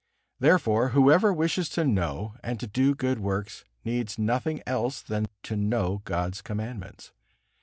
[0.39, 5.55] Therefore whoever wishes to know and to do good works needs nothing else than to
[5.55, 7.11] know God's commandments.